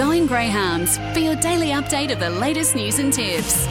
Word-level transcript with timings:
Going 0.00 0.26
Greyhounds 0.26 0.96
for 1.12 1.18
your 1.18 1.36
daily 1.36 1.72
update 1.72 2.10
of 2.10 2.20
the 2.20 2.30
latest 2.30 2.74
news 2.74 2.98
and 2.98 3.12
tips. 3.12 3.66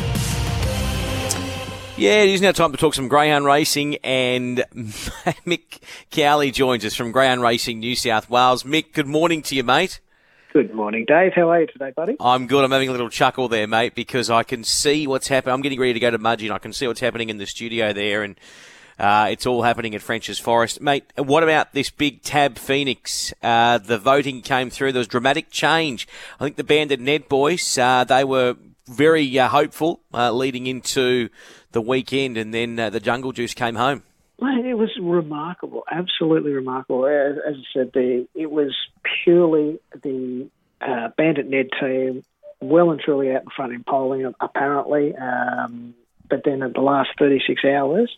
Yeah, 1.97 2.21
it 2.21 2.29
is 2.29 2.39
now 2.39 2.51
time 2.51 2.71
to 2.71 2.77
talk 2.77 2.93
some 2.93 3.07
greyhound 3.07 3.45
racing, 3.45 3.95
and 4.03 4.59
Mick 4.75 5.81
Cowley 6.11 6.51
joins 6.51 6.85
us 6.85 6.93
from 6.93 7.11
Greyhound 7.11 7.41
Racing 7.41 7.79
New 7.79 7.95
South 7.95 8.29
Wales. 8.29 8.61
Mick, 8.61 8.93
good 8.93 9.07
morning 9.07 9.41
to 9.41 9.55
you, 9.55 9.63
mate. 9.63 10.01
Good 10.53 10.71
morning, 10.71 11.05
Dave. 11.07 11.33
How 11.33 11.49
are 11.49 11.61
you 11.61 11.65
today, 11.65 11.93
buddy? 11.95 12.15
I'm 12.19 12.45
good. 12.45 12.63
I'm 12.63 12.69
having 12.69 12.89
a 12.89 12.91
little 12.91 13.09
chuckle 13.09 13.47
there, 13.47 13.65
mate, 13.65 13.95
because 13.95 14.29
I 14.29 14.43
can 14.43 14.63
see 14.63 15.07
what's 15.07 15.29
happening. 15.29 15.55
I'm 15.55 15.61
getting 15.63 15.79
ready 15.79 15.93
to 15.93 15.99
go 15.99 16.11
to 16.11 16.19
Mudgee, 16.19 16.43
and 16.43 16.53
I 16.53 16.59
can 16.59 16.73
see 16.73 16.85
what's 16.85 16.99
happening 16.99 17.31
in 17.31 17.39
the 17.39 17.47
studio 17.47 17.91
there, 17.91 18.21
and 18.21 18.39
uh, 18.99 19.29
it's 19.31 19.45
all 19.45 19.61
happening 19.61 19.95
at 19.95 20.01
French's 20.01 20.39
Forest. 20.39 20.81
Mate, 20.81 21.05
what 21.15 21.41
about 21.41 21.73
this 21.73 21.89
big 21.89 22.21
Tab 22.21 22.57
Phoenix? 22.57 23.33
Uh, 23.41 23.77
the 23.77 23.97
voting 23.97 24.41
came 24.41 24.69
through. 24.69 24.91
There 24.91 24.99
was 24.99 25.07
dramatic 25.07 25.49
change. 25.49 26.07
I 26.39 26.43
think 26.43 26.57
the 26.57 26.65
Bandit 26.65 26.99
Ned 26.99 27.29
boys, 27.29 27.77
uh, 27.77 28.03
they 28.03 28.25
were 28.25 28.57
very 28.87 29.39
uh, 29.39 29.47
hopeful 29.47 30.01
uh, 30.13 30.31
leading 30.33 30.67
into 30.67 31.29
the 31.71 31.79
weekend, 31.79 32.37
and 32.37 32.53
then 32.53 32.77
uh, 32.77 32.89
the 32.89 32.99
Jungle 32.99 33.31
Juice 33.31 33.53
came 33.53 33.75
home. 33.75 34.03
Mate, 34.41 34.65
it 34.65 34.73
was 34.73 34.91
remarkable, 35.01 35.83
absolutely 35.89 36.51
remarkable. 36.51 37.05
As, 37.05 37.37
as 37.47 37.55
I 37.55 37.63
said, 37.73 37.91
the, 37.93 38.27
it 38.35 38.51
was 38.51 38.75
purely 39.23 39.79
the 40.03 40.49
Bandit 41.17 41.47
Ned 41.49 41.69
team, 41.79 42.25
well 42.59 42.91
and 42.91 42.99
truly 42.99 43.31
out 43.31 43.43
in 43.43 43.49
front 43.55 43.73
in 43.73 43.83
polling, 43.85 44.33
apparently. 44.41 45.15
Um, 45.15 45.93
but 46.29 46.43
then 46.45 46.61
at 46.61 46.73
the 46.73 46.81
last 46.81 47.09
36 47.17 47.65
hours, 47.65 48.15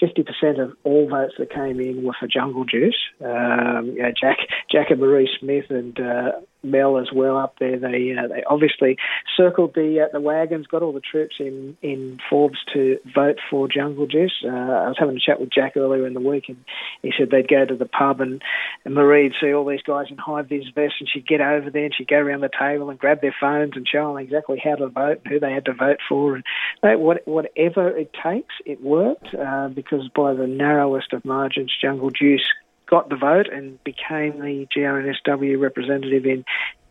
50% 0.00 0.60
of 0.60 0.72
all 0.84 1.08
votes 1.08 1.34
that 1.38 1.50
came 1.50 1.80
in 1.80 2.04
were 2.04 2.14
for 2.18 2.26
Jungle 2.26 2.64
Juice. 2.64 2.98
Um, 3.24 3.92
you 3.94 4.02
know, 4.02 4.12
Jack, 4.18 4.38
Jack 4.70 4.90
and 4.90 5.00
Marie 5.00 5.28
Smith 5.40 5.66
and 5.70 5.98
uh, 5.98 6.32
Mel 6.66 6.98
as 6.98 7.08
well 7.12 7.36
up 7.38 7.54
there. 7.58 7.78
They 7.78 8.14
uh, 8.16 8.28
they 8.28 8.42
obviously 8.44 8.96
circled 9.36 9.74
the 9.74 10.04
uh, 10.04 10.12
the 10.12 10.20
wagons, 10.20 10.66
got 10.66 10.82
all 10.82 10.92
the 10.92 11.00
troops 11.00 11.36
in 11.38 11.76
in 11.82 12.18
Forbes 12.28 12.58
to 12.74 12.98
vote 13.14 13.38
for 13.50 13.68
Jungle 13.68 14.06
Juice. 14.06 14.44
Uh, 14.44 14.48
I 14.48 14.88
was 14.88 14.96
having 14.98 15.16
a 15.16 15.20
chat 15.20 15.40
with 15.40 15.50
Jack 15.50 15.76
earlier 15.76 16.06
in 16.06 16.14
the 16.14 16.20
week, 16.20 16.48
and 16.48 16.64
he 17.02 17.12
said 17.16 17.30
they'd 17.30 17.48
go 17.48 17.64
to 17.64 17.76
the 17.76 17.86
pub 17.86 18.20
and, 18.20 18.42
and 18.84 18.94
Marie'd 18.94 19.34
see 19.40 19.52
all 19.52 19.64
these 19.64 19.82
guys 19.82 20.06
in 20.10 20.18
high 20.18 20.42
vis 20.42 20.68
vests, 20.74 20.96
and 21.00 21.08
she'd 21.08 21.26
get 21.26 21.40
over 21.40 21.70
there 21.70 21.84
and 21.84 21.94
she'd 21.94 22.08
go 22.08 22.16
around 22.16 22.40
the 22.40 22.50
table 22.58 22.90
and 22.90 22.98
grab 22.98 23.20
their 23.20 23.34
phones 23.40 23.72
and 23.76 23.86
show 23.86 24.08
them 24.08 24.22
exactly 24.22 24.60
how 24.62 24.74
to 24.74 24.88
vote 24.88 25.20
and 25.24 25.32
who 25.32 25.40
they 25.40 25.52
had 25.52 25.64
to 25.66 25.72
vote 25.72 25.98
for, 26.08 26.34
and 26.34 26.44
uh, 26.82 26.98
what, 26.98 27.26
whatever 27.26 27.88
it 27.96 28.10
takes, 28.22 28.54
it 28.64 28.82
worked 28.82 29.34
uh, 29.34 29.68
because 29.68 30.08
by 30.14 30.34
the 30.34 30.46
narrowest 30.46 31.12
of 31.12 31.24
margins, 31.24 31.72
Jungle 31.80 32.10
Juice 32.10 32.46
got 32.88 33.08
the 33.08 33.16
vote 33.16 33.48
and 33.52 33.82
became 33.84 34.40
the 34.40 34.66
GRNSW 34.74 35.60
representative 35.60 36.24
in 36.26 36.44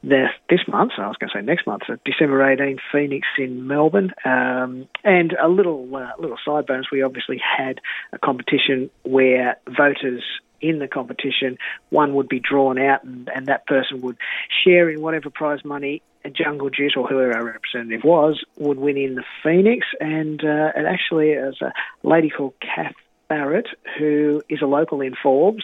the, 0.04 0.28
this 0.50 0.60
month, 0.68 0.92
I 1.00 1.08
was 1.08 1.18
going 1.18 1.32
to 1.34 1.40
say 1.40 1.42
next 1.42 1.66
month, 1.66 1.84
so 1.88 1.98
December 2.06 2.48
18, 2.48 2.78
Phoenix 2.92 3.28
in 3.40 3.66
Melbourne. 3.66 4.14
Um, 4.24 4.88
and 5.04 5.34
a 5.34 5.48
little 5.48 5.96
uh, 5.96 6.12
little 6.20 6.38
side 6.46 6.68
bonus, 6.68 6.86
we 6.92 7.02
obviously 7.02 7.42
had 7.42 7.82
a 8.14 8.20
competition 8.20 8.92
where 9.04 9.58
voters 9.68 10.22
in 10.62 10.80
the 10.80 10.88
competition, 10.88 11.58
one 11.90 12.14
would 12.16 12.30
be 12.30 12.40
drawn 12.40 12.80
out 12.80 13.04
and, 13.04 13.30
and 13.34 13.48
that 13.48 13.66
person 13.68 14.02
would 14.02 14.18
share 14.64 14.90
in 14.90 15.02
whatever 15.02 15.30
prize 15.30 15.64
money 15.66 16.02
a 16.24 16.30
Jungle 16.30 16.70
Juice 16.70 16.94
or 16.98 17.08
whoever 17.08 17.36
our 17.36 17.46
representative 17.46 18.04
was 18.04 18.44
would 18.58 18.78
win 18.78 18.98
in 18.98 19.16
the 19.16 19.24
Phoenix. 19.44 19.86
And 20.00 20.44
uh, 20.44 20.72
it 20.76 20.86
actually 20.86 21.30
is 21.32 21.56
a 21.62 21.72
lady 22.04 22.30
called 22.30 22.54
Kath 22.60 22.96
Barrett, 23.28 23.68
who 23.98 24.42
is 24.50 24.62
a 24.62 24.66
local 24.66 25.02
in 25.02 25.16
Forbes. 25.16 25.64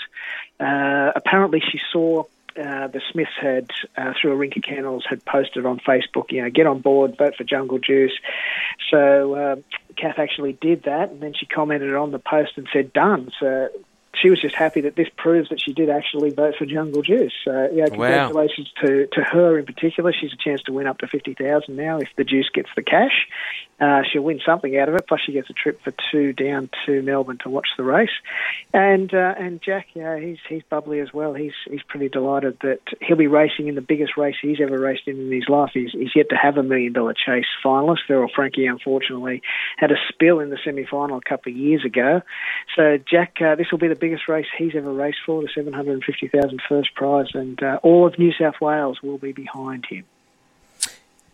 Uh, 0.59 1.11
apparently, 1.15 1.61
she 1.61 1.79
saw 1.91 2.23
uh, 2.57 2.87
the 2.87 3.01
Smiths 3.11 3.31
had, 3.39 3.71
uh, 3.95 4.13
through 4.19 4.33
a 4.33 4.35
rink 4.35 4.57
of 4.57 4.63
kennels, 4.63 5.05
had 5.09 5.23
posted 5.23 5.65
on 5.65 5.79
Facebook, 5.79 6.31
you 6.31 6.41
know, 6.41 6.49
get 6.49 6.67
on 6.67 6.79
board, 6.79 7.17
vote 7.17 7.35
for 7.35 7.43
Jungle 7.43 7.79
Juice. 7.79 8.17
So 8.89 9.33
uh, 9.33 9.55
Kath 9.95 10.19
actually 10.19 10.53
did 10.53 10.83
that, 10.83 11.11
and 11.11 11.21
then 11.21 11.33
she 11.33 11.45
commented 11.45 11.95
on 11.95 12.11
the 12.11 12.19
post 12.19 12.53
and 12.57 12.67
said, 12.73 12.91
done. 12.91 13.31
So 13.39 13.69
she 14.21 14.29
was 14.29 14.39
just 14.39 14.55
happy 14.55 14.81
that 14.81 14.95
this 14.95 15.07
proves 15.17 15.49
that 15.49 15.61
she 15.61 15.73
did 15.73 15.89
actually 15.89 16.31
vote 16.31 16.55
for 16.57 16.65
Jungle 16.65 17.01
Juice. 17.01 17.33
So 17.43 17.69
yeah, 17.73 17.87
congratulations 17.87 18.71
wow. 18.81 18.87
to, 18.87 19.07
to 19.07 19.21
her 19.21 19.57
in 19.57 19.65
particular. 19.65 20.13
She's 20.13 20.33
a 20.33 20.37
chance 20.37 20.61
to 20.63 20.73
win 20.73 20.87
up 20.87 20.99
to 20.99 21.07
fifty 21.07 21.33
thousand 21.33 21.75
now 21.75 21.99
if 21.99 22.09
the 22.15 22.23
Juice 22.23 22.49
gets 22.53 22.69
the 22.75 22.83
cash. 22.83 23.27
Uh, 23.81 24.03
she'll 24.03 24.21
win 24.21 24.39
something 24.45 24.77
out 24.77 24.89
of 24.89 24.95
it. 24.95 25.07
Plus, 25.07 25.21
she 25.25 25.31
gets 25.31 25.49
a 25.49 25.53
trip 25.53 25.81
for 25.83 25.91
two 26.11 26.33
down 26.33 26.69
to 26.85 27.01
Melbourne 27.01 27.39
to 27.39 27.49
watch 27.49 27.67
the 27.77 27.83
race. 27.83 28.11
And 28.73 29.11
uh, 29.11 29.33
and 29.39 29.59
Jack, 29.59 29.87
yeah, 29.95 30.19
he's 30.19 30.37
he's 30.47 30.61
bubbly 30.69 30.99
as 30.99 31.11
well. 31.11 31.33
He's 31.33 31.53
he's 31.67 31.81
pretty 31.81 32.07
delighted 32.07 32.59
that 32.61 32.81
he'll 33.01 33.17
be 33.17 33.25
racing 33.25 33.67
in 33.67 33.73
the 33.73 33.81
biggest 33.81 34.17
race 34.17 34.35
he's 34.39 34.61
ever 34.61 34.79
raced 34.79 35.07
in 35.07 35.19
in 35.19 35.31
his 35.31 35.49
life. 35.49 35.71
He's, 35.73 35.91
he's 35.93 36.15
yet 36.15 36.29
to 36.29 36.35
have 36.35 36.57
a 36.57 36.63
million 36.63 36.93
dollar 36.93 37.15
chase 37.15 37.47
finalist. 37.65 38.05
Feral 38.07 38.29
Frankie, 38.33 38.67
unfortunately, 38.67 39.41
had 39.77 39.91
a 39.91 39.97
spill 40.09 40.41
in 40.41 40.51
the 40.51 40.59
semi 40.63 40.85
final 40.85 41.17
a 41.17 41.21
couple 41.21 41.51
of 41.51 41.57
years 41.57 41.83
ago. 41.83 42.21
So 42.75 42.99
Jack, 43.09 43.37
uh, 43.41 43.55
this 43.55 43.71
will 43.71 43.79
be 43.79 43.87
the 43.87 43.95
biggest 43.95 44.10
race 44.27 44.45
he's 44.57 44.75
ever 44.75 44.91
raced 44.91 45.19
for, 45.25 45.41
the 45.41 45.49
seven 45.55 45.73
hundred 45.73 45.93
and 45.93 46.03
fifty 46.03 46.27
thousand 46.27 46.61
first 46.67 46.93
prize, 46.95 47.27
and 47.33 47.61
uh, 47.63 47.79
all 47.83 48.05
of 48.07 48.17
New 48.19 48.31
South 48.33 48.55
Wales 48.61 49.01
will 49.01 49.17
be 49.17 49.31
behind 49.31 49.85
him. 49.85 50.05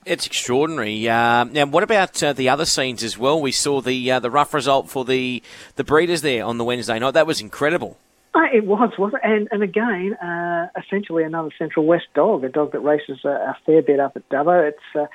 It's 0.05 0.25
extraordinary. 0.25 1.09
Uh, 1.09 1.43
now, 1.43 1.65
what 1.65 1.83
about 1.83 2.23
uh, 2.23 2.31
the 2.31 2.47
other 2.47 2.65
scenes 2.65 3.03
as 3.03 3.17
well? 3.17 3.41
We 3.41 3.51
saw 3.51 3.81
the 3.81 4.11
uh, 4.11 4.19
the 4.19 4.31
rough 4.31 4.53
result 4.53 4.89
for 4.89 5.03
the 5.03 5.43
the 5.75 5.83
breeders 5.83 6.21
there 6.21 6.45
on 6.45 6.57
the 6.57 6.63
Wednesday 6.63 6.97
night. 6.97 7.11
That 7.11 7.27
was 7.27 7.41
incredible. 7.41 7.97
Uh, 8.33 8.41
it 8.53 8.65
was, 8.65 8.91
was 8.99 9.13
it? 9.13 9.21
And, 9.23 9.47
and 9.51 9.63
again, 9.63 10.13
uh, 10.13 10.67
essentially 10.77 11.23
another 11.23 11.49
Central 11.57 11.85
West 11.85 12.05
dog, 12.13 12.43
a 12.43 12.49
dog 12.49 12.71
that 12.73 12.81
races 12.81 13.19
a, 13.25 13.29
a 13.29 13.57
fair 13.65 13.81
bit 13.81 13.99
up 13.99 14.15
at 14.15 14.29
Dubbo. 14.29 14.69
It's 14.69 15.09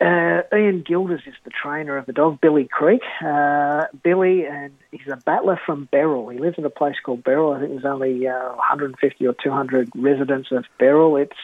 uh, 0.00 0.42
Ian 0.54 0.84
Gilders 0.86 1.22
is 1.26 1.34
the 1.44 1.50
trainer 1.50 1.96
of 1.96 2.06
the 2.06 2.12
dog, 2.12 2.40
Billy 2.40 2.68
Creek. 2.70 3.02
Uh, 3.24 3.86
Billy, 4.04 4.46
and 4.46 4.72
he's 4.92 5.08
a 5.10 5.16
battler 5.16 5.60
from 5.66 5.88
Beryl. 5.90 6.28
He 6.28 6.38
lives 6.38 6.56
in 6.56 6.64
a 6.64 6.70
place 6.70 6.94
called 7.04 7.24
Beryl. 7.24 7.52
I 7.52 7.60
think 7.60 7.72
there's 7.72 7.84
only 7.84 8.26
uh, 8.28 8.54
150 8.54 9.26
or 9.26 9.34
200 9.42 9.90
residents 9.96 10.52
of 10.52 10.66
Beryl. 10.78 11.16
It's 11.16 11.36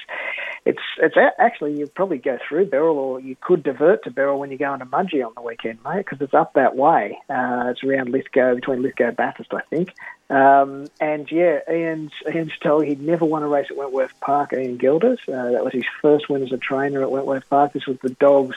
it's 0.64 0.80
it's 0.98 1.16
actually 1.38 1.78
you 1.78 1.86
probably 1.86 2.18
go 2.18 2.38
through 2.48 2.66
Beryl, 2.66 2.98
or 2.98 3.20
you 3.20 3.36
could 3.38 3.62
divert 3.62 4.04
to 4.04 4.10
Beryl 4.10 4.38
when 4.38 4.50
you 4.50 4.56
go 4.56 4.72
into 4.72 4.86
Mudgee 4.86 5.24
on 5.24 5.32
the 5.34 5.42
weekend, 5.42 5.78
mate, 5.84 5.98
because 5.98 6.20
it's 6.22 6.32
up 6.32 6.54
that 6.54 6.74
way. 6.74 7.18
Uh, 7.28 7.66
it's 7.68 7.84
around 7.84 8.08
Lithgow, 8.08 8.54
between 8.54 8.82
Lithgow 8.82 9.08
and 9.08 9.16
Bathurst, 9.16 9.52
I 9.52 9.60
think. 9.68 9.94
Um, 10.30 10.86
and 11.00 11.30
yeah, 11.30 11.60
Ian's 11.70 12.12
Ian's 12.26 12.56
told 12.62 12.86
he'd 12.86 13.02
never 13.02 13.26
won 13.26 13.42
a 13.42 13.48
race 13.48 13.66
at 13.70 13.76
Wentworth 13.76 14.18
Park. 14.20 14.54
Ian 14.54 14.78
Gilders, 14.78 15.20
uh, 15.28 15.50
that 15.50 15.64
was 15.64 15.74
his 15.74 15.84
first 16.00 16.30
win 16.30 16.42
as 16.42 16.52
a 16.52 16.56
trainer 16.56 17.02
at 17.02 17.10
Wentworth 17.10 17.48
Park. 17.50 17.74
This 17.74 17.86
was 17.86 17.98
the 18.02 18.10
dogs. 18.10 18.56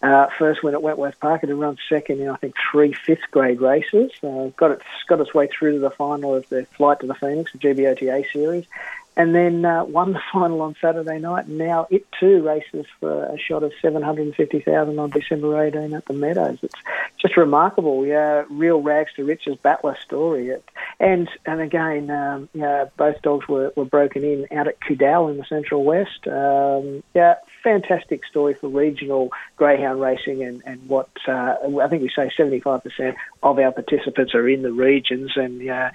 Uh, 0.00 0.26
first 0.36 0.64
win 0.64 0.74
at 0.74 0.82
Wentworth 0.82 1.18
Park, 1.20 1.44
it 1.44 1.48
had 1.48 1.58
run 1.58 1.76
second 1.88 2.20
in 2.20 2.28
I 2.28 2.34
think 2.34 2.54
three 2.72 2.92
fifth 2.92 3.30
grade 3.30 3.60
races. 3.60 4.10
Uh, 4.22 4.48
got 4.56 4.72
it, 4.72 4.82
got 5.08 5.20
its 5.20 5.32
way 5.32 5.46
through 5.46 5.74
to 5.74 5.78
the 5.78 5.90
final 5.90 6.34
of 6.34 6.48
the 6.48 6.66
Flight 6.76 7.00
to 7.00 7.06
the 7.06 7.14
Phoenix, 7.14 7.52
the 7.52 7.58
GBOTA 7.58 8.32
series, 8.32 8.66
and 9.16 9.34
then 9.34 9.64
uh, 9.64 9.84
won 9.84 10.12
the 10.12 10.20
final 10.32 10.62
on 10.62 10.74
Saturday 10.80 11.18
night. 11.18 11.48
Now 11.48 11.86
it 11.90 12.06
too 12.18 12.42
races 12.42 12.86
for 13.00 13.24
a 13.24 13.38
shot 13.38 13.62
of 13.62 13.72
750,000 13.80 14.98
on 14.98 15.10
December 15.10 15.64
18 15.64 15.94
at 15.94 16.06
the 16.06 16.14
Meadows. 16.14 16.58
It's 16.62 16.74
just 17.18 17.36
remarkable. 17.36 18.06
Yeah, 18.06 18.44
real 18.50 18.80
rags 18.80 19.12
to 19.16 19.24
riches 19.24 19.56
battler 19.62 19.96
story. 20.04 20.48
It, 20.48 20.64
and 20.98 21.28
and 21.46 21.60
again, 21.60 22.10
um, 22.10 22.48
yeah, 22.54 22.86
both 22.96 23.20
dogs 23.22 23.48
were, 23.48 23.72
were 23.76 23.84
broken 23.84 24.24
in 24.24 24.46
out 24.56 24.68
at 24.68 24.80
Kudal 24.80 25.30
in 25.30 25.38
the 25.38 25.44
Central 25.44 25.84
West. 25.84 26.26
Um, 26.26 27.02
yeah, 27.14 27.34
fantastic 27.62 28.24
story 28.26 28.54
for 28.54 28.68
regional 28.68 29.30
greyhound 29.56 30.00
racing 30.00 30.42
and, 30.42 30.62
and 30.66 30.88
what 30.88 31.08
uh, 31.28 31.54
I 31.80 31.88
think 31.88 32.02
we 32.02 32.10
say 32.14 32.30
75% 32.36 33.14
of 33.42 33.58
our 33.58 33.72
participants 33.72 34.34
are 34.34 34.48
in 34.48 34.62
the 34.62 34.72
regions 34.72 35.32
and 35.36 35.68
uh, 35.68 35.90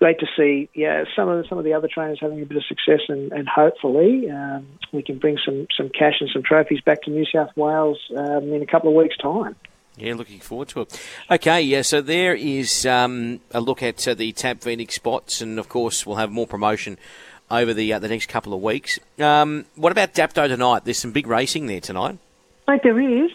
great 0.00 0.18
to 0.18 0.26
see 0.36 0.68
yeah, 0.74 1.04
some 1.14 1.28
of 1.28 1.40
the, 1.40 1.48
some 1.48 1.58
of 1.58 1.64
the 1.64 1.74
other 1.74 1.88
trainers 1.92 2.18
having 2.20 2.40
a 2.40 2.46
bit 2.46 2.56
of 2.56 2.64
success 2.64 3.00
and, 3.08 3.30
and 3.32 3.46
hopefully 3.46 4.28
um, 4.30 4.66
we 4.92 5.02
can 5.02 5.18
bring 5.18 5.38
some, 5.44 5.66
some 5.76 5.90
cash 5.90 6.14
and 6.20 6.30
some 6.32 6.42
trophies 6.42 6.80
back 6.80 7.02
to 7.02 7.10
New 7.10 7.26
South 7.26 7.50
Wales 7.54 7.98
um, 8.16 8.52
in 8.52 8.62
a 8.62 8.66
couple 8.66 8.88
of 8.88 8.96
weeks' 8.96 9.16
time. 9.18 9.54
Yeah, 9.96 10.14
looking 10.14 10.40
forward 10.40 10.68
to 10.68 10.80
it. 10.80 11.00
Okay, 11.30 11.60
yeah, 11.60 11.82
so 11.82 12.00
there 12.00 12.34
is 12.34 12.86
um, 12.86 13.40
a 13.52 13.60
look 13.60 13.82
at 13.82 14.08
uh, 14.08 14.14
the 14.14 14.32
Tab 14.32 14.62
Phoenix 14.62 14.94
spots, 14.94 15.42
and 15.42 15.58
of 15.58 15.68
course, 15.68 16.06
we'll 16.06 16.16
have 16.16 16.30
more 16.30 16.46
promotion 16.46 16.96
over 17.50 17.74
the 17.74 17.92
uh, 17.92 17.98
the 17.98 18.08
next 18.08 18.26
couple 18.30 18.54
of 18.54 18.62
weeks. 18.62 18.98
Um, 19.18 19.66
what 19.74 19.92
about 19.92 20.14
Dapto 20.14 20.48
tonight? 20.48 20.84
There's 20.84 20.98
some 20.98 21.12
big 21.12 21.26
racing 21.26 21.66
there 21.66 21.80
tonight. 21.80 22.18
Mate, 22.66 22.80
there 22.82 22.98
is. 22.98 23.30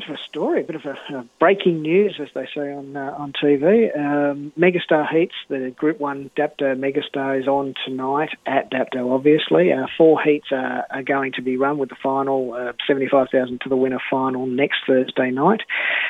Bit 0.00 0.08
of 0.08 0.14
a 0.14 0.28
story, 0.30 0.60
a 0.62 0.64
bit 0.64 0.76
of 0.76 0.86
a, 0.86 1.14
a 1.14 1.26
breaking 1.38 1.82
news, 1.82 2.18
as 2.22 2.28
they 2.34 2.48
say 2.54 2.72
on 2.72 2.96
uh, 2.96 3.14
on 3.18 3.34
TV. 3.34 3.94
Um, 3.94 4.50
Megastar 4.58 5.06
Heats, 5.06 5.34
the 5.50 5.74
Group 5.76 6.00
One 6.00 6.30
Dapto 6.38 6.74
Megastar 6.74 7.38
is 7.38 7.46
on 7.46 7.74
tonight 7.84 8.30
at 8.46 8.70
Dapto. 8.70 9.12
Obviously, 9.12 9.70
uh, 9.70 9.86
four 9.98 10.18
heats 10.22 10.46
are, 10.52 10.86
are, 10.90 11.02
going 11.02 11.32
to 11.32 11.42
be 11.42 11.58
run 11.58 11.76
with 11.76 11.90
the 11.90 11.96
final 12.02 12.54
uh, 12.54 12.72
seventy-five 12.86 13.26
thousand 13.30 13.60
to 13.60 13.68
the 13.68 13.76
winner 13.76 14.00
final 14.10 14.46
next 14.46 14.78
Thursday 14.86 15.30
night. 15.30 15.60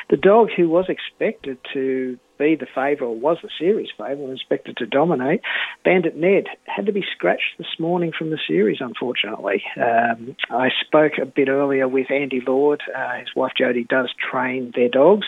The 0.09 0.15
dog 0.15 0.47
who 0.55 0.69
was 0.69 0.85
expected 0.87 1.57
to 1.73 2.17
be 2.41 2.55
the 2.55 2.67
favourite, 2.73 3.17
was 3.17 3.37
the 3.43 3.49
series 3.59 3.89
favourite, 3.97 4.19
and 4.19 4.33
expected 4.33 4.75
to 4.77 4.87
dominate. 4.87 5.41
Bandit 5.85 6.15
Ned 6.15 6.45
had 6.65 6.87
to 6.87 6.91
be 6.91 7.03
scratched 7.15 7.57
this 7.59 7.79
morning 7.79 8.11
from 8.17 8.31
the 8.31 8.39
series, 8.47 8.79
unfortunately. 8.79 9.61
Um, 9.77 10.35
I 10.49 10.69
spoke 10.83 11.13
a 11.21 11.25
bit 11.25 11.49
earlier 11.49 11.87
with 11.87 12.09
Andy 12.09 12.41
Lord. 12.45 12.81
Uh, 12.95 13.19
his 13.19 13.29
wife 13.35 13.51
Jodie 13.59 13.80
does 13.83 14.09
train 14.31 14.71
their 14.75 14.89
dogs. 14.89 15.27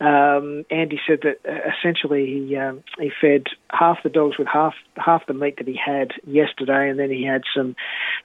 Um, 0.00 0.64
Andy 0.70 1.00
said 1.06 1.20
that 1.22 1.40
uh, 1.48 1.70
essentially 1.78 2.26
he 2.26 2.56
um, 2.56 2.82
he 2.98 3.10
fed 3.20 3.44
half 3.70 4.02
the 4.02 4.10
dogs 4.10 4.38
with 4.38 4.48
half 4.48 4.74
half 4.96 5.26
the 5.26 5.34
meat 5.34 5.56
that 5.58 5.68
he 5.68 5.78
had 5.82 6.12
yesterday, 6.26 6.88
and 6.88 6.98
then 6.98 7.10
he 7.10 7.24
had 7.24 7.42
some 7.54 7.76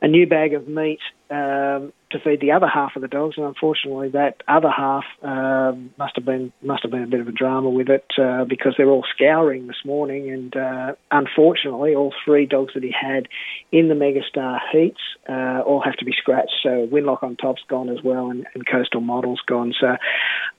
a 0.01 0.07
new 0.07 0.27
bag 0.27 0.53
of 0.53 0.67
meat 0.67 0.99
um, 1.33 1.93
to 2.11 2.19
feed 2.19 2.41
the 2.41 2.51
other 2.51 2.67
half 2.67 2.95
of 2.95 3.01
the 3.01 3.07
dogs, 3.07 3.37
and 3.37 3.45
unfortunately, 3.47 4.09
that 4.09 4.43
other 4.47 4.69
half 4.69 5.03
um, 5.23 5.89
must 5.97 6.15
have 6.15 6.25
been 6.25 6.53
must 6.61 6.83
have 6.83 6.91
been 6.91 7.01
a 7.01 7.07
bit 7.07 7.21
of 7.21 7.27
a 7.27 7.31
drama 7.31 7.71
with 7.71 7.89
it 7.89 8.05
uh, 8.21 8.45
because 8.45 8.75
they're 8.77 8.89
all 8.89 9.05
scouring 9.15 9.65
this 9.65 9.83
morning, 9.83 10.29
and 10.29 10.55
uh, 10.55 10.93
unfortunately, 11.09 11.95
all 11.95 12.13
three 12.23 12.45
dogs 12.45 12.75
that 12.75 12.83
he 12.83 12.91
had 12.93 13.27
in 13.71 13.87
the 13.87 13.95
Megastar 13.95 14.59
heats 14.71 15.01
uh, 15.27 15.61
all 15.65 15.81
have 15.83 15.95
to 15.95 16.05
be 16.05 16.13
scratched. 16.15 16.53
So 16.61 16.87
Winlock 16.91 17.23
on 17.23 17.35
top's 17.35 17.63
gone 17.67 17.89
as 17.89 18.03
well, 18.03 18.29
and, 18.29 18.45
and 18.53 18.63
Coastal 18.67 19.01
Model's 19.01 19.41
gone. 19.47 19.73
So 19.81 19.97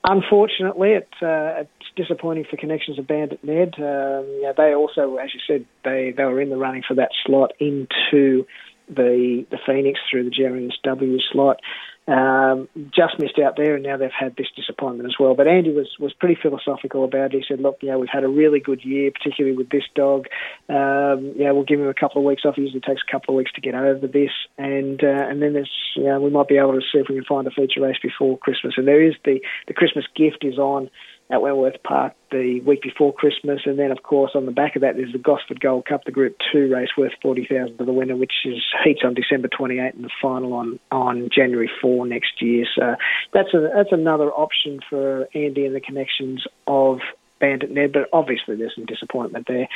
unfortunately, 0.03 0.89
it, 0.89 1.07
uh, 1.21 1.63
it's 1.63 1.95
disappointing 1.95 2.47
for 2.49 2.57
connections 2.57 2.99
of 2.99 3.07
Bandit 3.07 3.41
Ned. 3.45 3.75
Um, 3.77 4.25
yeah, 4.41 4.51
they 4.57 4.75
also, 4.75 5.15
as 5.15 5.29
you 5.33 5.39
said, 5.47 5.65
they 5.85 6.13
they 6.15 6.25
were 6.25 6.41
in 6.41 6.49
the 6.49 6.57
running 6.57 6.83
for 6.85 6.95
that 6.95 7.11
slot 7.25 7.53
into 7.61 8.45
the 8.87 9.45
the 9.49 9.57
Phoenix 9.65 9.99
through 10.09 10.25
the 10.25 10.31
GRNSW 10.31 11.17
slot. 11.31 11.59
Um, 12.07 12.69
just 12.93 13.17
missed 13.17 13.39
out 13.39 13.57
there, 13.57 13.73
and 13.73 13.83
now 13.83 13.97
they've 13.97 14.11
had 14.11 14.35
this 14.35 14.45
disappointment 14.55 15.09
as 15.09 15.15
well. 15.19 15.33
But 15.33 15.47
Andy 15.47 15.73
was 15.73 15.89
was 15.99 16.13
pretty 16.13 16.37
philosophical 16.39 17.03
about 17.03 17.33
it. 17.33 17.41
He 17.41 17.43
said, 17.47 17.59
"Look, 17.59 17.79
you 17.81 17.89
know, 17.89 17.97
we've 17.97 18.09
had 18.13 18.23
a 18.23 18.27
really 18.27 18.59
good 18.59 18.85
year, 18.85 19.09
particularly 19.09 19.57
with 19.57 19.69
this 19.71 19.85
dog. 19.95 20.27
Um, 20.69 21.33
yeah, 21.35 21.49
we'll 21.51 21.63
give 21.63 21.79
him 21.79 21.87
a 21.87 21.95
couple 21.95 22.21
of 22.21 22.25
weeks 22.25 22.43
off. 22.45 22.59
It 22.59 22.61
usually 22.61 22.81
takes 22.81 23.01
a 23.07 23.11
couple 23.11 23.33
of 23.33 23.37
weeks 23.37 23.53
to 23.53 23.61
get 23.61 23.73
over 23.73 24.05
this, 24.05 24.29
and 24.55 25.03
uh, 25.03 25.25
and 25.29 25.41
then 25.41 25.53
there's, 25.53 25.71
you 25.95 26.03
know, 26.03 26.21
we 26.21 26.29
might 26.29 26.47
be 26.47 26.57
able 26.57 26.73
to 26.73 26.81
see 26.81 26.99
if 26.99 27.07
we 27.09 27.15
can 27.15 27.25
find 27.25 27.47
a 27.47 27.51
feature 27.51 27.81
race 27.81 27.97
before 28.01 28.37
Christmas. 28.37 28.75
And 28.77 28.87
there 28.87 29.01
is 29.01 29.15
the 29.25 29.39
the 29.67 29.73
Christmas 29.73 30.05
gift 30.15 30.43
is 30.43 30.59
on." 30.59 30.91
At 31.29 31.41
Wentworth 31.41 31.81
Park 31.83 32.13
the 32.31 32.59
week 32.61 32.81
before 32.81 33.13
Christmas, 33.13 33.61
and 33.65 33.79
then 33.79 33.91
of 33.91 34.03
course 34.03 34.31
on 34.35 34.45
the 34.45 34.51
back 34.51 34.75
of 34.75 34.81
that 34.81 34.95
there's 34.95 35.11
the 35.11 35.17
Gosford 35.17 35.59
Gold 35.59 35.85
Cup, 35.85 36.03
the 36.05 36.11
Group 36.11 36.35
Two 36.51 36.71
race 36.71 36.89
worth 36.97 37.13
forty 37.21 37.47
thousand 37.49 37.77
to 37.77 37.85
the 37.85 37.93
winner, 37.93 38.15
which 38.15 38.33
is 38.45 38.61
heats 38.83 39.01
on 39.03 39.13
December 39.13 39.47
28 39.47 39.95
and 39.95 40.03
the 40.03 40.09
final 40.21 40.53
on 40.53 40.79
on 40.91 41.29
January 41.33 41.69
4 41.81 42.05
next 42.07 42.41
year. 42.41 42.65
So 42.75 42.95
that's 43.33 43.53
a 43.53 43.69
that's 43.73 43.91
another 43.91 44.31
option 44.31 44.79
for 44.89 45.27
Andy 45.33 45.65
and 45.65 45.75
the 45.75 45.81
connections 45.81 46.45
of 46.67 46.99
Bandit 47.39 47.71
Ned, 47.71 47.91
but 47.91 48.09
obviously 48.13 48.55
there's 48.55 48.75
some 48.75 48.85
disappointment 48.85 49.47
there. 49.47 49.67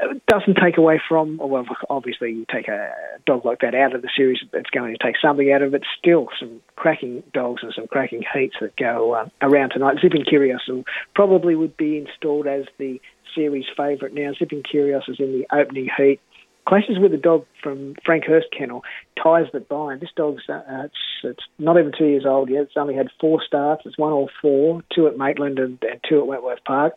It 0.00 0.24
doesn't 0.26 0.58
take 0.62 0.78
away 0.78 1.00
from, 1.08 1.38
well, 1.38 1.66
obviously 1.90 2.30
you 2.30 2.46
take 2.52 2.68
a 2.68 2.92
dog 3.26 3.44
like 3.44 3.60
that 3.60 3.74
out 3.74 3.96
of 3.96 4.02
the 4.02 4.10
series, 4.16 4.38
it's 4.52 4.70
going 4.70 4.96
to 4.96 5.04
take 5.04 5.16
something 5.20 5.50
out 5.50 5.62
of 5.62 5.74
it. 5.74 5.82
Still, 5.98 6.28
some 6.38 6.60
cracking 6.76 7.24
dogs 7.34 7.62
and 7.64 7.72
some 7.74 7.88
cracking 7.88 8.22
heats 8.32 8.54
that 8.60 8.76
go 8.76 9.14
uh, 9.14 9.28
around 9.42 9.70
tonight. 9.70 9.98
Zipping 10.00 10.24
Curios 10.24 10.68
probably 11.14 11.56
would 11.56 11.76
be 11.76 11.98
installed 11.98 12.46
as 12.46 12.64
the 12.78 13.00
series 13.34 13.66
favourite 13.76 14.14
now. 14.14 14.30
Zipping 14.38 14.62
Curios 14.62 15.02
is 15.08 15.16
in 15.18 15.32
the 15.32 15.46
opening 15.56 15.88
heat 15.96 16.20
clashes 16.68 16.98
with 16.98 17.14
a 17.14 17.16
dog 17.16 17.46
from 17.62 17.94
Frank 18.04 18.24
Hurst 18.24 18.48
Kennel, 18.56 18.84
ties 19.20 19.46
that 19.54 19.68
bind. 19.68 20.02
This 20.02 20.10
dog's 20.14 20.42
uh, 20.48 20.60
it's, 20.84 20.94
it's 21.24 21.44
not 21.58 21.78
even 21.78 21.92
two 21.96 22.04
years 22.04 22.26
old 22.26 22.50
yet. 22.50 22.64
It's 22.64 22.76
only 22.76 22.94
had 22.94 23.08
four 23.18 23.40
starts. 23.44 23.82
It's 23.86 23.98
won 23.98 24.12
all 24.12 24.30
four, 24.42 24.82
two 24.94 25.06
at 25.06 25.16
Maitland 25.16 25.58
and, 25.58 25.78
and 25.82 26.00
two 26.06 26.20
at 26.20 26.26
Wentworth 26.26 26.62
Park. 26.66 26.94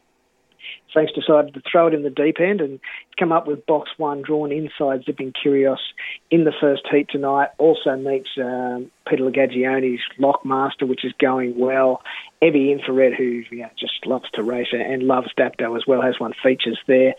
Frank's 0.94 1.14
decided 1.14 1.54
to 1.54 1.62
throw 1.70 1.88
it 1.88 1.94
in 1.94 2.04
the 2.04 2.10
deep 2.10 2.40
end 2.40 2.62
and 2.62 2.80
come 3.18 3.32
up 3.32 3.48
with 3.48 3.66
box 3.66 3.90
one 3.98 4.22
drawn 4.22 4.52
inside 4.52 5.04
Zipping 5.06 5.34
Curios 5.34 5.80
in 6.30 6.44
the 6.44 6.54
first 6.60 6.84
heat 6.92 7.08
tonight. 7.10 7.50
Also 7.58 7.96
meets 7.96 8.30
um, 8.38 8.92
Peter 9.08 9.24
Lagagioni's 9.24 10.02
Lockmaster, 10.20 10.88
which 10.88 11.04
is 11.04 11.14
going 11.20 11.58
well. 11.58 12.02
Evie 12.44 12.72
Infrared, 12.72 13.14
who 13.14 13.44
just 13.78 14.04
loves 14.06 14.30
to 14.32 14.42
race 14.42 14.70
and 14.72 15.04
loves 15.04 15.28
Dapto 15.38 15.78
as 15.78 15.86
well, 15.86 16.02
has 16.02 16.20
one 16.20 16.34
features 16.42 16.80
there. 16.88 17.14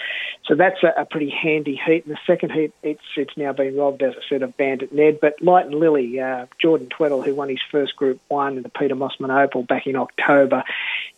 So 0.47 0.57
that's 0.57 0.83
a, 0.83 1.03
a, 1.03 1.05
pretty 1.05 1.31
handy 1.31 1.81
heat. 1.87 2.05
In 2.05 2.11
the 2.11 2.19
second 2.27 2.51
heat, 2.51 2.73
it's 2.83 3.05
it's 3.17 3.37
now 3.37 3.53
been 3.53 3.77
robbed, 3.77 4.03
as 4.03 4.15
I 4.17 4.29
said, 4.29 4.43
of 4.43 4.57
Bandit 4.57 4.93
Ned. 4.93 5.21
But 5.21 5.41
Light 5.41 5.67
and 5.67 5.77
Lily, 5.77 6.19
uh, 6.19 6.47
Jordan 6.61 6.89
Tweddle, 6.89 7.25
who 7.25 7.37
won 7.37 7.51
his 7.51 7.61
first 7.71 7.95
Group 7.95 8.21
1 8.29 8.57
in 8.57 8.65
the 8.65 8.69
Peter 8.69 8.97
Mosman 8.97 9.31
Opal 9.31 9.63
back 9.63 9.87
in 9.87 9.95
October, 9.95 10.65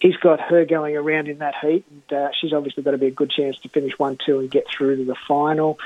he's 0.01 0.17
got 0.17 0.39
her 0.39 0.67
going 0.67 0.97
around 0.97 1.29
in 1.29 1.39
that 1.39 1.55
heat. 1.63 1.87
And 1.91 2.19
uh, 2.19 2.29
she's 2.39 2.53
obviously 2.53 2.83
got 2.83 2.91
to 2.91 2.99
be 2.99 3.07
a 3.07 3.11
good 3.11 3.31
chance 3.31 3.59
to 3.61 3.71
finish 3.71 3.97
1-2 3.97 4.41
and 4.41 4.51
get 4.51 4.64
through 4.71 4.97
to 4.97 5.05
the 5.05 5.17
final. 5.27 5.79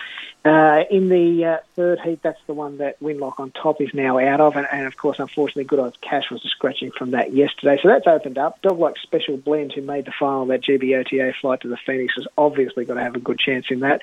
Uh, 0.48 0.84
in 0.90 1.10
the 1.10 1.44
uh, 1.44 1.56
third 1.76 2.00
heat, 2.00 2.20
that's 2.22 2.40
the 2.46 2.54
one 2.54 2.78
that 2.78 2.98
Winlock 3.00 3.38
on 3.38 3.50
top 3.50 3.82
is 3.82 3.90
now 3.92 4.18
out 4.18 4.40
of, 4.40 4.56
and, 4.56 4.66
and 4.72 4.86
of 4.86 4.96
course, 4.96 5.18
unfortunately, 5.18 5.64
Good 5.64 5.78
Odds 5.78 5.98
Cash 6.00 6.30
was 6.30 6.40
scratching 6.42 6.90
from 6.90 7.10
that 7.10 7.34
yesterday. 7.34 7.78
So 7.82 7.88
that's 7.88 8.06
opened 8.06 8.38
up. 8.38 8.62
Dog 8.62 8.78
like 8.78 8.96
Special 9.02 9.36
Blend, 9.36 9.72
who 9.74 9.82
made 9.82 10.06
the 10.06 10.12
final 10.18 10.42
of 10.42 10.48
that 10.48 10.62
GBOTA 10.62 11.34
flight 11.40 11.60
to 11.60 11.68
the 11.68 11.76
Phoenix, 11.84 12.14
has 12.16 12.26
obviously 12.38 12.86
got 12.86 12.94
to 12.94 13.02
have 13.02 13.14
a 13.14 13.20
good 13.20 13.38
chance 13.38 13.66
in 13.68 13.80
that. 13.80 14.00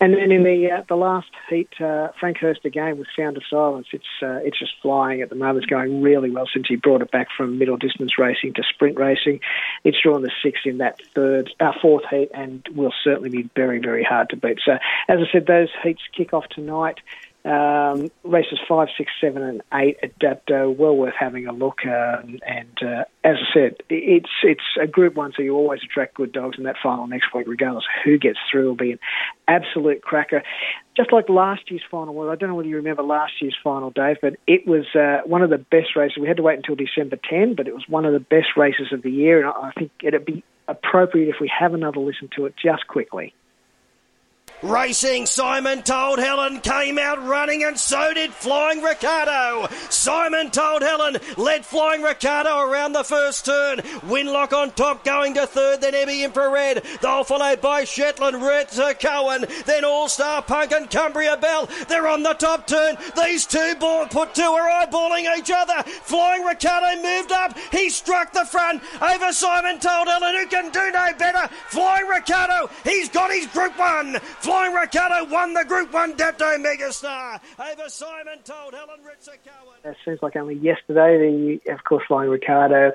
And 0.00 0.12
then 0.12 0.32
in 0.32 0.42
the 0.42 0.72
uh, 0.72 0.82
the 0.88 0.96
last 0.96 1.30
heat, 1.48 1.70
uh, 1.80 2.08
Frank 2.20 2.38
Hurst 2.38 2.64
again 2.64 2.98
with 2.98 3.06
Sound 3.16 3.36
of 3.36 3.44
Silence. 3.48 3.86
It's 3.92 4.04
uh, 4.22 4.40
it's 4.44 4.58
just 4.58 4.72
flying 4.82 5.22
at 5.22 5.30
the 5.30 5.36
moment. 5.36 5.58
It's 5.58 5.70
going 5.70 6.02
really 6.02 6.30
well 6.30 6.46
since 6.52 6.66
he 6.68 6.76
brought 6.76 7.00
it 7.00 7.10
back 7.10 7.28
from 7.34 7.58
middle 7.58 7.76
distance 7.76 8.18
racing 8.18 8.54
to 8.54 8.62
sprint 8.74 8.98
racing. 8.98 9.40
It's 9.84 9.96
drawn 10.02 10.22
the 10.22 10.32
sixth 10.42 10.66
in 10.66 10.78
that 10.78 11.00
third, 11.14 11.50
uh, 11.60 11.72
fourth 11.80 12.04
heat, 12.10 12.30
and 12.34 12.66
will 12.74 12.92
certainly 13.04 13.30
be 13.30 13.48
very 13.54 13.78
very 13.78 14.04
hard 14.04 14.30
to 14.30 14.36
beat. 14.36 14.58
So 14.64 14.72
as 14.72 15.18
I 15.20 15.32
said, 15.32 15.46
those 15.46 15.70
heats 15.82 16.02
kick 16.16 16.32
off 16.32 16.48
tonight. 16.48 16.98
Um, 17.46 18.10
races 18.24 18.58
five, 18.68 18.88
six, 18.98 19.12
seven, 19.20 19.40
and 19.40 19.62
eight 19.72 19.98
at 20.02 20.18
Dapto, 20.18 20.76
well 20.76 20.96
worth 20.96 21.14
having 21.16 21.46
a 21.46 21.52
look. 21.52 21.86
Um, 21.86 22.40
and 22.44 22.76
uh, 22.82 23.04
as 23.22 23.36
I 23.36 23.54
said, 23.54 23.76
it's 23.88 24.30
it's 24.42 24.64
a 24.82 24.88
Group 24.88 25.14
One, 25.14 25.32
so 25.36 25.42
you 25.42 25.54
always 25.54 25.80
attract 25.84 26.14
good 26.14 26.32
dogs. 26.32 26.56
And 26.56 26.66
that 26.66 26.74
final 26.82 27.06
next 27.06 27.32
week, 27.32 27.46
regardless 27.46 27.84
who 28.04 28.18
gets 28.18 28.38
through, 28.50 28.66
will 28.66 28.74
be 28.74 28.90
an 28.90 28.98
absolute 29.46 30.02
cracker. 30.02 30.42
Just 30.96 31.12
like 31.12 31.28
last 31.28 31.70
year's 31.70 31.84
final 31.88 32.14
well, 32.14 32.30
I 32.30 32.34
don't 32.34 32.48
know 32.48 32.56
whether 32.56 32.68
you 32.68 32.76
remember 32.76 33.04
last 33.04 33.34
year's 33.40 33.56
final, 33.62 33.90
Dave, 33.90 34.16
but 34.20 34.34
it 34.48 34.66
was 34.66 34.86
uh, 34.96 35.18
one 35.24 35.42
of 35.42 35.50
the 35.50 35.58
best 35.58 35.94
races. 35.94 36.18
We 36.20 36.26
had 36.26 36.38
to 36.38 36.42
wait 36.42 36.56
until 36.56 36.74
December 36.74 37.16
10, 37.30 37.54
but 37.54 37.68
it 37.68 37.74
was 37.74 37.84
one 37.88 38.04
of 38.04 38.12
the 38.12 38.18
best 38.18 38.56
races 38.56 38.88
of 38.92 39.02
the 39.02 39.10
year. 39.10 39.38
And 39.38 39.48
I 39.48 39.70
think 39.78 39.92
it'd 40.02 40.24
be 40.24 40.42
appropriate 40.66 41.28
if 41.28 41.36
we 41.40 41.48
have 41.56 41.74
another 41.74 42.00
listen 42.00 42.28
to 42.34 42.46
it 42.46 42.54
just 42.60 42.88
quickly. 42.88 43.34
Racing, 44.62 45.26
Simon 45.26 45.82
Told 45.82 46.18
Helen 46.18 46.60
came 46.60 46.98
out 46.98 47.22
running, 47.22 47.62
and 47.62 47.78
so 47.78 48.14
did 48.14 48.32
Flying 48.32 48.80
Ricardo. 48.80 49.68
Simon 49.90 50.50
Told 50.50 50.80
Helen 50.80 51.18
led 51.36 51.64
Flying 51.66 52.02
Ricardo 52.02 52.60
around 52.60 52.92
the 52.92 53.04
first 53.04 53.44
turn. 53.44 53.78
Winlock 54.08 54.54
on 54.54 54.70
top, 54.70 55.04
going 55.04 55.34
to 55.34 55.46
third, 55.46 55.82
then 55.82 55.92
Ebby 55.92 56.24
Infrared. 56.24 56.82
They'll 57.02 57.24
followed 57.24 57.60
by 57.60 57.84
Shetland, 57.84 58.38
Ritzer 58.38 58.98
Cohen, 58.98 59.44
then 59.66 59.84
All 59.84 60.08
Star 60.08 60.40
Punk 60.40 60.72
and 60.72 60.90
Cumbria 60.90 61.36
Bell. 61.36 61.68
They're 61.88 62.08
on 62.08 62.22
the 62.22 62.32
top 62.32 62.66
turn. 62.66 62.96
These 63.14 63.44
two 63.44 63.74
ball, 63.78 64.06
put 64.06 64.34
two 64.34 64.42
are 64.42 64.86
eyeballing 64.86 65.26
each 65.36 65.50
other. 65.54 65.82
Flying 65.82 66.44
Ricardo 66.44 67.02
moved 67.02 67.30
up. 67.30 67.58
He 67.72 67.90
struck 67.90 68.32
the 68.32 68.46
front 68.46 68.82
over 69.02 69.32
Simon 69.32 69.78
Told 69.80 70.08
Helen, 70.08 70.34
who 70.34 70.46
can 70.46 70.70
do 70.70 70.90
no 70.92 71.12
better. 71.18 71.46
Flying 71.68 72.06
Ricardo, 72.06 72.70
he's 72.84 73.10
got 73.10 73.30
his 73.30 73.46
group 73.48 73.78
one. 73.78 74.18
Flying 74.46 74.74
Ricardo 74.74 75.24
won 75.24 75.54
the 75.54 75.64
Group 75.64 75.92
1 75.92 76.16
Dapto 76.16 76.56
Megastar 76.64 77.40
over 77.58 77.88
Simon 77.88 78.38
Told 78.44 78.74
Helen 78.74 79.00
Ritzer 79.00 79.34
Cohen. 79.44 79.74
It 79.84 79.96
seems 80.04 80.20
like 80.22 80.36
only 80.36 80.54
yesterday, 80.54 81.58
the, 81.66 81.72
of 81.72 81.82
course, 81.82 82.04
Flying 82.06 82.30
Ricardo 82.30 82.92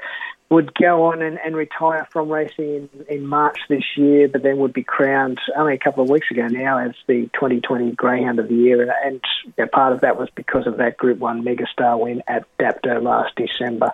would 0.52 0.76
go 0.76 1.06
on 1.06 1.22
and, 1.22 1.40
and 1.40 1.56
retire 1.56 2.06
from 2.12 2.30
racing 2.30 2.90
in, 2.94 3.06
in 3.08 3.26
March 3.26 3.58
this 3.70 3.86
year, 3.96 4.28
but 4.28 4.44
then 4.44 4.58
would 4.58 4.74
be 4.74 4.84
crowned 4.84 5.40
only 5.56 5.74
a 5.74 5.80
couple 5.80 6.04
of 6.04 6.10
weeks 6.10 6.30
ago 6.30 6.46
now 6.48 6.78
as 6.78 6.92
the 7.08 7.30
2020 7.34 7.94
Greyhound 7.94 8.38
of 8.38 8.50
the 8.50 8.56
Year. 8.56 8.94
And, 9.06 9.22
and 9.58 9.72
part 9.72 9.94
of 9.94 10.02
that 10.02 10.20
was 10.20 10.28
because 10.36 10.68
of 10.68 10.76
that 10.76 10.98
Group 10.98 11.20
1 11.20 11.46
Megastar 11.46 11.98
win 11.98 12.22
at 12.28 12.46
Dapto 12.60 13.02
last 13.02 13.34
December. 13.38 13.92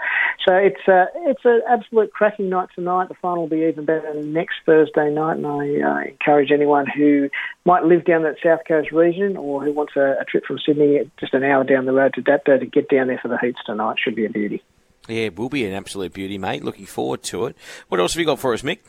So 0.48 0.56
it's 0.56 0.82
a, 0.88 1.06
it's 1.28 1.46
an 1.46 1.62
absolute 1.70 2.12
cracking 2.12 2.50
night 2.50 2.70
tonight. 2.74 3.10
The 3.10 3.16
final 3.22 3.44
will 3.44 3.50
be 3.50 3.68
even 3.68 3.86
better 3.86 4.16
next 4.16 4.56
Thursday 4.66 5.12
night, 5.12 5.38
and 5.38 5.46
I 5.46 5.82
uh, 5.82 6.10
encourage 6.10 6.52
anyone 6.52 6.88
who 6.88 7.30
might 7.66 7.84
live 7.84 8.04
down 8.04 8.24
that 8.24 8.38
South 8.44 8.62
Coast 8.68 8.92
region 8.92 9.38
or 9.38 9.64
who 9.64 9.72
wants 9.72 9.94
a, 9.96 10.18
a 10.22 10.26
trip 10.26 10.46
from 10.46 10.58
Sydney 10.58 11.00
just 11.20 11.36
an 11.36 11.44
hour 11.44 11.64
down 11.64 11.86
the 11.86 11.94
road 11.94 12.16
to 12.16 12.24
Dapto 12.24 12.60
to 12.60 12.66
get 12.66 12.90
down 12.90 13.10
there 13.10 13.20
for 13.22 13.28
the 13.28 13.38
heats 13.38 13.60
tonight. 13.64 13.98
Should 14.04 14.16
be 14.16 14.26
a 14.26 14.30
beauty. 14.30 14.64
Yeah, 15.08 15.30
will 15.30 15.50
be 15.50 15.66
an 15.66 15.74
absolute 15.74 16.14
beauty, 16.14 16.38
mate. 16.38 16.64
Looking 16.64 16.86
forward 16.86 17.24
to 17.24 17.46
it. 17.46 17.58
What 17.88 18.00
else 18.00 18.14
have 18.14 18.20
you 18.20 18.26
got 18.26 18.40
for 18.40 18.54
us, 18.54 18.62
Mick? 18.62 18.80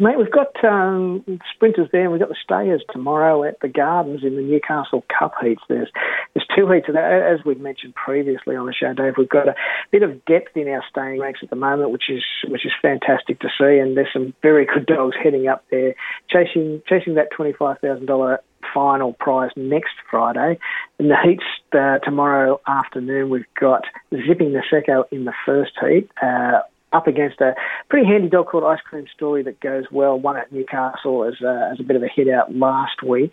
Mate, 0.00 0.16
we've 0.16 0.32
got 0.32 0.64
um, 0.64 1.22
sprinters 1.54 1.90
there, 1.92 2.04
and 2.04 2.10
we've 2.12 2.20
got 2.20 2.30
the 2.30 2.36
stayers 2.42 2.82
tomorrow 2.90 3.44
at 3.44 3.60
the 3.60 3.68
Gardens 3.68 4.24
in 4.24 4.34
the 4.34 4.40
Newcastle 4.40 5.04
Cup 5.18 5.34
heats. 5.42 5.60
There's 5.68 5.90
there's 6.32 6.46
two 6.56 6.70
heats, 6.70 6.86
and 6.88 6.96
as 6.96 7.44
we've 7.44 7.60
mentioned 7.60 7.94
previously 7.94 8.56
on 8.56 8.64
the 8.64 8.72
show, 8.72 8.94
Dave, 8.94 9.14
we've 9.18 9.28
got 9.28 9.48
a 9.48 9.54
bit 9.90 10.02
of 10.02 10.24
depth 10.24 10.56
in 10.56 10.68
our 10.68 10.82
staying 10.88 11.20
ranks 11.20 11.40
at 11.42 11.50
the 11.50 11.56
moment, 11.56 11.90
which 11.90 12.08
is 12.08 12.24
which 12.48 12.64
is 12.64 12.72
fantastic 12.80 13.40
to 13.40 13.48
see. 13.58 13.78
And 13.78 13.94
there's 13.94 14.08
some 14.10 14.32
very 14.40 14.64
good 14.64 14.86
dogs 14.86 15.16
heading 15.22 15.48
up 15.48 15.64
there, 15.70 15.94
chasing 16.30 16.80
chasing 16.88 17.16
that 17.16 17.30
twenty 17.30 17.52
five 17.52 17.78
thousand 17.80 18.06
dollar 18.06 18.40
final 18.72 19.12
prize 19.14 19.50
next 19.56 19.94
Friday. 20.10 20.58
In 20.98 21.08
the 21.08 21.16
heats 21.22 21.44
uh, 21.72 21.98
tomorrow 21.98 22.60
afternoon, 22.66 23.30
we've 23.30 23.44
got 23.58 23.84
Zipping 24.10 24.52
Niseko 24.52 25.04
in 25.10 25.24
the 25.24 25.34
first 25.44 25.72
heat. 25.80 26.10
Uh, 26.22 26.60
up 26.92 27.06
against 27.06 27.40
a 27.40 27.54
pretty 27.88 28.06
handy 28.06 28.28
dog 28.28 28.48
called 28.48 28.64
Ice 28.64 28.80
Cream 28.84 29.06
Story 29.14 29.42
that 29.44 29.60
goes 29.60 29.84
well. 29.90 30.18
Won 30.18 30.36
at 30.36 30.52
Newcastle 30.52 31.24
as 31.24 31.40
a, 31.40 31.70
as 31.72 31.80
a 31.80 31.82
bit 31.82 31.96
of 31.96 32.02
a 32.02 32.08
hit 32.08 32.28
out 32.28 32.54
last 32.54 33.02
week. 33.02 33.32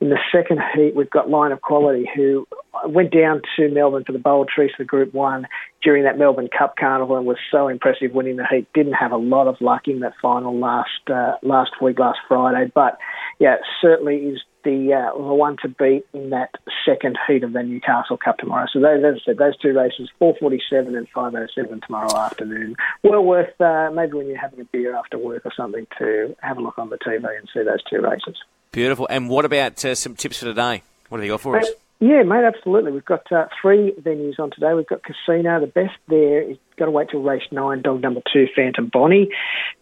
In 0.00 0.10
the 0.10 0.18
second 0.30 0.60
heat, 0.74 0.94
we've 0.94 1.10
got 1.10 1.30
Line 1.30 1.52
of 1.52 1.62
Quality, 1.62 2.08
who 2.14 2.46
went 2.86 3.12
down 3.12 3.42
to 3.56 3.68
Melbourne 3.70 4.04
for 4.04 4.12
the 4.12 4.18
Bold 4.18 4.50
Trease 4.54 4.72
for 4.76 4.84
Group 4.84 5.14
1 5.14 5.46
during 5.82 6.04
that 6.04 6.18
Melbourne 6.18 6.48
Cup 6.56 6.76
Carnival 6.76 7.16
and 7.16 7.26
was 7.26 7.38
so 7.50 7.68
impressive 7.68 8.12
winning 8.12 8.36
the 8.36 8.46
heat. 8.46 8.66
Didn't 8.74 8.92
have 8.92 9.12
a 9.12 9.16
lot 9.16 9.46
of 9.46 9.56
luck 9.60 9.88
in 9.88 10.00
that 10.00 10.14
final 10.20 10.58
last 10.58 11.08
uh, 11.08 11.34
last 11.42 11.70
week, 11.80 11.98
last 11.98 12.18
Friday, 12.28 12.70
but 12.74 12.98
yeah, 13.38 13.56
certainly 13.80 14.16
is 14.16 14.40
the 14.64 14.92
uh, 14.92 15.16
the 15.16 15.34
one 15.34 15.56
to 15.62 15.68
beat 15.68 16.04
in 16.12 16.30
that 16.30 16.50
second 16.84 17.18
heat 17.26 17.42
of 17.42 17.52
the 17.52 17.62
Newcastle 17.62 18.16
Cup 18.16 18.38
tomorrow. 18.38 18.66
So 18.72 18.80
those, 18.80 19.04
as 19.04 19.14
I 19.22 19.24
said, 19.24 19.38
those 19.38 19.56
two 19.58 19.72
races, 19.72 20.10
4:47 20.20 20.96
and 20.96 21.06
5:07 21.10 21.86
tomorrow 21.86 22.16
afternoon. 22.16 22.76
Well 23.02 23.24
worth 23.24 23.60
uh, 23.60 23.90
maybe 23.92 24.14
when 24.14 24.26
you're 24.26 24.38
having 24.38 24.60
a 24.60 24.64
beer 24.64 24.96
after 24.96 25.18
work 25.18 25.44
or 25.44 25.52
something 25.56 25.86
to 25.98 26.36
have 26.40 26.58
a 26.58 26.60
look 26.60 26.78
on 26.78 26.90
the 26.90 26.98
TV 26.98 27.24
and 27.24 27.48
see 27.52 27.62
those 27.62 27.82
two 27.84 28.00
races. 28.00 28.36
Beautiful. 28.72 29.06
And 29.08 29.28
what 29.28 29.44
about 29.44 29.84
uh, 29.84 29.94
some 29.94 30.14
tips 30.14 30.38
for 30.38 30.46
today? 30.46 30.82
What 31.08 31.18
have 31.18 31.24
you 31.24 31.32
got 31.32 31.40
for 31.40 31.58
us? 31.58 31.68
Yeah, 32.00 32.22
mate, 32.22 32.44
absolutely. 32.44 32.92
We've 32.92 33.04
got 33.04 33.30
uh, 33.32 33.46
three 33.60 33.92
venues 34.00 34.38
on 34.38 34.52
today. 34.52 34.72
We've 34.74 34.86
got 34.86 35.02
Casino. 35.02 35.60
The 35.60 35.66
best 35.66 35.96
there 36.06 36.42
is 36.42 36.56
got 36.78 36.84
to 36.84 36.90
wait 36.92 37.10
till 37.10 37.22
race 37.22 37.42
nine, 37.50 37.82
dog 37.82 38.00
number 38.02 38.20
two, 38.32 38.46
Phantom 38.54 38.88
Bonnie. 38.92 39.28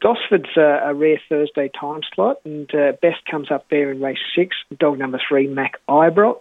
Gosford's 0.01 0.57
uh, 0.57 0.81
a 0.83 0.95
rare 0.95 1.21
Thursday 1.29 1.71
time 1.79 2.01
slot, 2.15 2.39
and 2.45 2.75
uh, 2.75 2.93
best 3.03 3.25
comes 3.31 3.51
up 3.51 3.67
there 3.71 3.93
in 3.93 4.01
race 4.01 4.19
six, 4.35 4.57
dog 4.79 4.99
number 4.99 5.21
three, 5.29 5.47
Mac 5.47 5.75
Ibrox. 5.89 6.39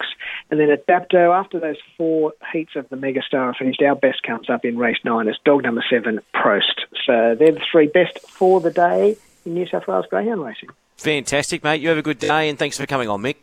And 0.50 0.60
then 0.60 0.70
at 0.70 0.88
Dapto, 0.88 1.38
after 1.38 1.60
those 1.60 1.78
four 1.98 2.34
heats 2.54 2.72
of 2.76 2.88
the 2.90 2.96
Megastar 2.96 3.34
are 3.34 3.54
finished, 3.54 3.82
our 3.82 3.96
best 3.96 4.24
comes 4.24 4.50
up 4.50 4.64
in 4.64 4.78
race 4.78 5.00
nine 5.04 5.28
as 5.28 5.36
dog 5.44 5.64
number 5.64 5.84
seven, 5.90 6.22
Prost. 6.34 6.86
So 7.06 7.36
they're 7.38 7.52
the 7.52 7.62
three 7.70 7.88
best 7.88 8.20
for 8.22 8.62
the 8.62 8.72
day 8.72 9.18
in 9.46 9.54
New 9.54 9.68
South 9.68 9.88
Wales 9.88 10.06
Greyhound 10.10 10.42
racing. 10.42 10.70
Fantastic, 10.98 11.64
mate. 11.64 11.82
You 11.82 11.90
have 11.90 11.98
a 11.98 12.02
good 12.02 12.20
day, 12.20 12.48
and 12.50 12.58
thanks 12.58 12.78
for 12.78 12.86
coming 12.86 13.10
on, 13.10 13.22
Mick. 13.22 13.36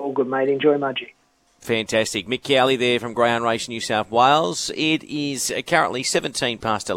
All 0.00 0.12
good, 0.12 0.26
mate. 0.26 0.48
Enjoy 0.48 0.76
Mudgee. 0.76 1.12
Fantastic. 1.60 2.28
Mick 2.28 2.44
Cowley 2.44 2.76
there 2.76 3.00
from 3.00 3.12
Greyhound 3.12 3.42
Race 3.42 3.68
New 3.68 3.80
South 3.80 4.10
Wales. 4.10 4.70
It 4.76 5.02
is 5.02 5.52
currently 5.66 6.04
17 6.04 6.58
past 6.58 6.88
11. 6.88 6.94